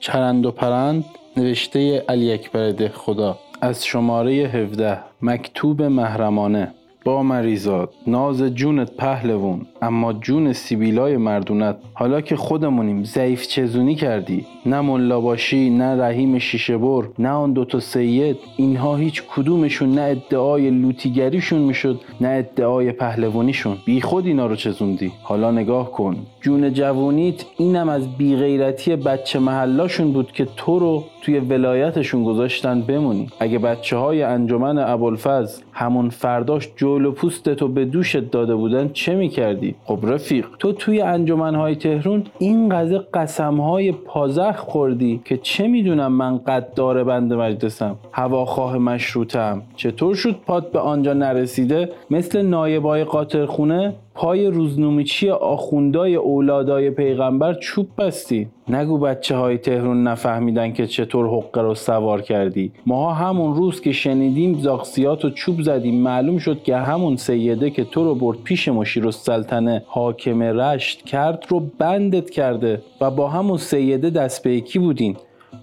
چرند 0.00 0.46
و 0.46 0.50
پرند 0.50 1.04
نوشته 1.36 2.04
علی 2.08 2.32
اکبر 2.32 2.70
ده 2.70 2.88
خدا 2.88 3.38
از 3.60 3.86
شماره 3.86 4.32
17 4.32 4.98
مکتوب 5.22 5.82
محرمانه. 5.82 6.74
با 7.04 7.22
مریزاد 7.22 7.94
ناز 8.06 8.42
جونت 8.42 8.90
پهلوون 8.96 9.66
اما 9.82 10.12
جون 10.12 10.52
سیبیلای 10.52 11.16
مردونت. 11.16 11.76
حالا 11.94 12.20
که 12.20 12.36
خودمونیم 12.36 13.04
ضعیف 13.04 13.46
چزونی 13.46 13.94
کردی 13.94 14.46
نه 14.66 14.80
ملا 14.80 15.20
باشی 15.20 15.70
نه 15.70 16.02
رحیم 16.02 16.38
شیشه 16.38 16.78
بر 16.78 17.02
نه 17.18 17.28
آن 17.28 17.52
دوتا 17.52 17.80
سید 17.80 18.36
اینها 18.56 18.96
هیچ 18.96 19.22
کدومشون 19.36 19.92
نه 19.92 20.00
ادعای 20.00 20.70
لوتیگریشون 20.70 21.58
می‌شد 21.58 22.00
نه 22.20 22.28
ادعای 22.28 22.92
پهلوانیشون. 22.92 23.76
بی 23.86 24.00
خود 24.00 24.26
اینا 24.26 24.46
رو 24.46 24.56
چزوندی. 24.56 25.12
حالا 25.22 25.50
نگاه 25.50 25.92
کن. 25.92 26.16
جون 26.40 26.72
جوونیت 26.72 27.44
اینم 27.58 27.88
از 27.88 28.16
بیغیرتی 28.16 28.96
بچه 28.96 29.38
محلاشون 29.38 30.12
بود 30.12 30.32
که 30.32 30.46
تو 30.56 30.78
رو 30.78 31.04
توی 31.22 31.38
ولایتشون 31.38 32.24
گذاشتن 32.24 32.80
بمونی. 32.80 33.28
اگه 33.40 33.58
بچه 33.58 33.96
های 33.96 34.22
انجمن 34.22 34.78
ابوالفضل 34.78 35.62
همون 35.72 36.08
فرداش 36.10 36.68
جول 36.90 37.06
و 37.06 37.12
پوستتو 37.12 37.68
به 37.68 37.84
دوشت 37.84 38.30
داده 38.30 38.54
بودن 38.54 38.90
چه 38.92 39.14
می‌کردی؟ 39.14 39.74
خب 39.84 39.98
رفیق 40.02 40.46
تو 40.58 40.72
توی 40.72 41.00
انجمنهای 41.00 41.74
تهرون 41.74 42.24
این 42.38 42.68
قضیه 42.68 42.98
قسمهای 43.14 43.92
پازخ 43.92 44.56
خوردی 44.56 45.20
که 45.24 45.36
چه 45.36 45.68
می‌دونم 45.68 46.12
من 46.12 46.38
قدار 46.38 47.04
بند 47.04 47.32
مجلسم 47.32 47.96
هواخواه 48.12 48.78
مشروطم 48.78 49.62
چطور 49.76 50.14
شد 50.14 50.36
پات 50.46 50.72
به 50.72 50.78
آنجا 50.78 51.12
نرسیده؟ 51.12 51.88
مثل 52.10 52.42
نایبای 52.42 53.04
قاطرخونه؟ 53.04 53.94
پای 54.14 54.46
روزنومیچی 54.46 55.30
آخوندای 55.30 56.14
اولادای 56.14 56.90
پیغمبر 56.90 57.54
چوب 57.54 57.88
بستی؟ 57.98 58.48
نگو 58.68 58.98
بچه 58.98 59.36
های 59.36 59.58
تهرون 59.58 60.02
نفهمیدن 60.02 60.72
که 60.72 60.86
چطور 60.86 61.26
حقه 61.26 61.62
رو 61.62 61.74
سوار 61.74 62.22
کردی. 62.22 62.72
ماها 62.86 63.12
همون 63.12 63.54
روز 63.54 63.80
که 63.80 63.92
شنیدیم 63.92 64.58
زاقسیات 64.58 65.24
و 65.24 65.30
چوب 65.30 65.62
زدیم. 65.62 65.94
معلوم 66.02 66.38
شد 66.38 66.62
که 66.62 66.76
همون 66.76 67.16
سیده 67.16 67.70
که 67.70 67.84
تو 67.84 68.04
رو 68.04 68.14
برد 68.14 68.38
پیش 68.44 68.68
مشیر 68.68 69.06
و 69.06 69.10
سلطنه 69.10 69.84
حاکم 69.86 70.42
رشت 70.42 71.04
کرد 71.04 71.44
رو 71.48 71.60
بندت 71.78 72.30
کرده 72.30 72.82
و 73.00 73.10
با 73.10 73.28
همون 73.28 73.58
سیده 73.58 74.10
دست 74.10 74.42
به 74.42 74.54
یکی 74.54 74.78
بودین. 74.78 75.16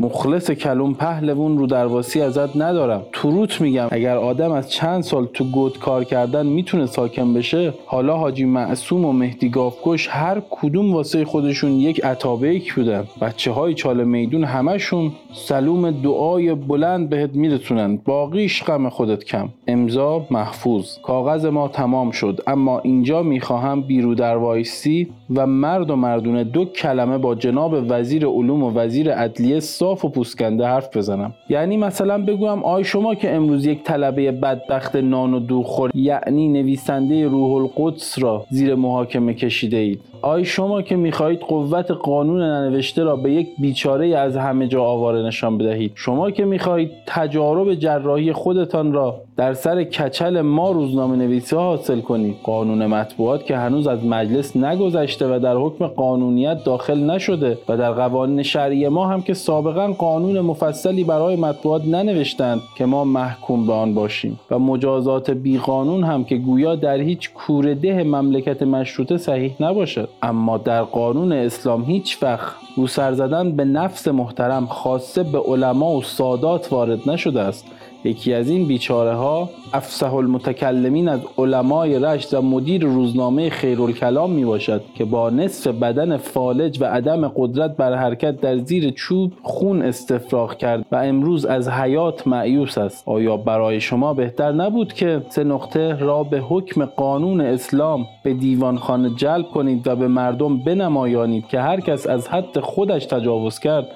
مخلص 0.00 0.50
کلون 0.50 0.94
پهلوون 0.94 1.58
رو 1.58 1.66
درواسی 1.66 2.20
ازت 2.20 2.56
ندارم. 2.56 3.02
تروت 3.12 3.60
میگم 3.60 3.88
اگر 3.90 4.16
آدم 4.16 4.52
از 4.52 4.70
چند 4.70 5.02
سال 5.02 5.26
تو 5.34 5.44
گود 5.44 5.78
کار 5.78 6.04
کردن 6.04 6.46
می‌تونه 6.46 6.86
ساکن 6.86 7.34
بشه 7.34 7.74
حالا 7.86 8.16
حاجی 8.16 8.44
معصوم 8.44 9.04
و 9.04 9.12
مهدی 9.12 9.48
گافکش 9.48 10.08
هر 10.08 10.42
کدوم 10.50 10.94
واسه 10.94 11.24
خودشون 11.24 11.72
یک 11.72 12.04
عطابیک 12.04 12.74
بودن. 12.74 13.04
بچه 13.20 13.50
های 13.50 13.74
چال 13.74 14.04
میدون 14.04 14.44
همشون 14.44 15.12
سلوم 15.32 15.90
دعای 15.90 16.54
بلند 16.54 17.08
بهت 17.08 17.34
میرسونن. 17.34 17.96
باقیش 17.96 18.64
غم 18.64 18.88
خودت 18.88 19.24
کم. 19.24 19.48
امضا 19.66 20.26
محفوظ. 20.30 20.98
کاغذ 21.02 21.46
ما 21.46 21.68
تمام 21.68 22.10
شد. 22.10 22.40
اما 22.46 22.78
اینجا 22.78 23.22
می‌خواهم 23.22 23.80
بیرو 23.80 24.14
در 24.14 24.36
وایسی 24.36 25.08
و 25.34 25.46
مرد 25.46 25.90
و 25.90 25.96
مردونه 25.96 26.44
دو 26.44 26.64
کلمه 26.64 27.18
با 27.18 27.34
جناب 27.34 27.74
وزیر 27.88 28.26
علوم 28.26 28.62
و 28.62 28.70
وزیر 28.70 29.12
عدلیه 29.12 29.60
صاف 29.60 30.04
و 30.04 30.08
پوسکنده 30.08 30.66
حرف 30.66 30.96
بزنم. 30.96 31.32
یعنی 31.48 31.76
مثلا 31.76 32.24
بگویم 32.24 32.64
آی 32.64 32.84
شما 32.84 33.14
که 33.14 33.34
امروز 33.34 33.66
یک 33.66 33.82
طلبه 33.82 34.32
بدبخت 34.32 34.96
نان 34.96 35.34
و 35.34 35.40
دوخور 35.40 35.90
یعنی 35.94 36.48
نویسنده 36.48 37.28
روح 37.28 37.52
القدس 37.52 38.18
را 38.18 38.44
زیر 38.50 38.74
محاکمه 38.74 39.34
کشیده 39.34 39.76
اید. 39.76 40.00
آی 40.22 40.44
شما 40.44 40.82
که 40.82 40.96
می‌خواهید 40.96 41.40
قوت 41.40 41.90
قانون 41.90 42.42
ننوشته 42.42 43.02
را 43.02 43.16
به 43.16 43.32
یک 43.32 43.48
بیچاره 43.58 44.16
از 44.18 44.36
همه 44.36 44.66
جا 44.66 44.84
آواره 44.84 45.22
نشان 45.22 45.58
بدهید. 45.58 45.92
شما 45.94 46.30
که 46.30 46.44
می‌خواهید 46.44 46.90
تجارب 47.06 47.74
جراحی 47.74 48.32
خودتان 48.32 48.92
را 48.92 49.20
در 49.36 49.54
سر 49.54 49.84
کچل 49.84 50.40
ما 50.40 50.70
روزنامه 50.70 51.16
نویسی 51.16 51.56
حاصل 51.56 52.00
کنید. 52.00 52.36
قانون 52.42 52.86
مطبوعات 52.86 53.46
که 53.46 53.56
هنوز 53.56 53.86
از 53.86 54.04
مجلس 54.04 54.56
نگذشته 54.56 55.19
و 55.26 55.38
در 55.38 55.56
حکم 55.56 55.86
قانونیت 55.86 56.64
داخل 56.64 57.10
نشده 57.10 57.58
و 57.68 57.76
در 57.76 57.92
قوانین 57.92 58.42
شرعی 58.42 58.88
ما 58.88 59.06
هم 59.06 59.22
که 59.22 59.34
سابقا 59.34 59.86
قانون 59.86 60.40
مفصلی 60.40 61.04
برای 61.04 61.36
مطبوعات 61.36 61.84
ننوشتند 61.84 62.60
که 62.76 62.86
ما 62.86 63.04
محکوم 63.04 63.66
به 63.66 63.72
آن 63.72 63.94
باشیم. 63.94 64.40
و 64.50 64.58
مجازات 64.58 65.30
بیقانون 65.30 66.04
هم 66.04 66.24
که 66.24 66.36
گویا 66.36 66.76
در 66.76 66.98
هیچ 66.98 67.32
کورده 67.32 68.04
مملکت 68.04 68.62
مشروطه 68.62 69.16
صحیح 69.16 69.54
نباشد. 69.60 70.08
اما 70.22 70.58
در 70.58 70.82
قانون 70.82 71.32
اسلام 71.32 71.84
هیچ 71.84 72.22
وقت 72.22 72.56
رو 72.76 72.86
سر 72.86 73.12
زدن 73.12 73.52
به 73.52 73.64
نفس 73.64 74.08
محترم 74.08 74.66
خاصه 74.66 75.22
به 75.22 75.38
علما 75.38 75.96
و 75.96 76.02
سادات 76.02 76.72
وارد 76.72 77.10
نشده 77.10 77.40
است. 77.40 77.66
یکی 78.04 78.34
از 78.34 78.50
این 78.50 78.66
بیچاره 78.66 79.14
ها 79.14 79.50
افسح 79.72 80.14
المتکلمین 80.14 81.08
از 81.08 81.20
علمای 81.38 81.98
رشت 81.98 82.34
و 82.34 82.42
مدیر 82.42 82.84
روزنامه 82.84 83.50
خیرالکلام 83.50 84.30
می 84.30 84.44
باشد 84.44 84.82
که 84.94 85.04
با 85.10 85.30
نصف 85.30 85.66
بدن 85.66 86.16
فالج 86.16 86.78
و 86.80 86.84
عدم 86.84 87.28
قدرت 87.28 87.76
بر 87.76 87.94
حرکت 87.94 88.40
در 88.40 88.56
زیر 88.56 88.90
چوب 88.90 89.32
خون 89.42 89.82
استفراغ 89.82 90.56
کرد 90.56 90.86
و 90.92 90.96
امروز 90.96 91.46
از 91.46 91.68
حیات 91.68 92.26
معیوس 92.26 92.78
است. 92.78 93.08
آیا 93.08 93.36
برای 93.36 93.80
شما 93.80 94.14
بهتر 94.14 94.52
نبود 94.52 94.92
که 94.92 95.22
سه 95.28 95.44
نقطه 95.44 95.96
را 95.98 96.22
به 96.22 96.38
حکم 96.38 96.84
قانون 96.84 97.40
اسلام 97.40 98.06
به 98.22 98.34
دیوانخانه 98.34 99.10
جلب 99.10 99.46
کنید 99.46 99.86
و 99.86 99.96
به 99.96 100.08
مردم 100.08 100.58
بنمایانید 100.58 101.46
که 101.46 101.60
هر 101.60 101.80
کس 101.80 102.06
از 102.06 102.28
حد 102.28 102.60
خودش 102.60 103.06
تجاوز 103.06 103.58
کرد؟ 103.58 103.86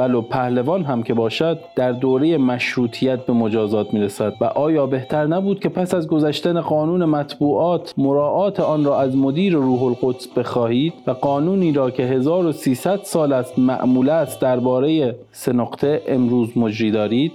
ولو 0.00 0.22
پهلوان 0.22 0.84
هم 0.84 1.02
که 1.02 1.14
باشد 1.14 1.60
در 1.76 1.92
دوره 1.92 2.38
مشروطیت 2.38 3.26
به 3.26 3.32
مجازات 3.32 3.94
می‌رسد 3.94 4.34
و 4.40 4.44
آیا 4.44 4.86
بهتر 4.86 5.26
نبود 5.26 5.60
که 5.60 5.68
پس 5.68 5.94
از 5.94 6.08
گذشتن 6.08 6.60
قانون 6.60 7.04
مطبوعات 7.04 7.94
مراعات 7.98 8.60
آن 8.60 8.84
را 8.84 9.00
از 9.00 9.16
مدیر 9.16 9.52
روح 9.52 9.82
القدس 9.82 10.28
بخواهید 10.28 10.92
و 11.06 11.10
قانونی 11.10 11.72
را 11.72 11.90
که 11.90 12.02
1300 12.02 13.00
سال 13.02 13.32
است 13.32 13.58
معمول 13.58 14.10
است 14.10 14.40
درباره 14.40 15.16
سه 15.32 15.52
نقطه 15.52 16.02
امروز 16.08 16.58
مجری 16.58 16.90
دارید؟ 16.90 17.32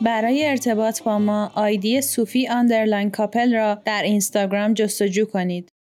برای 0.00 0.46
ارتباط 0.46 1.02
با 1.02 1.18
ما 1.18 1.50
آیدی 1.54 2.00
صوفی 2.00 2.48
underline 2.48 3.10
couple 3.10 3.54
را 3.54 3.78
در 3.84 4.02
اینستاگرام 4.02 4.74
جستجو 4.74 5.24
کنید. 5.24 5.72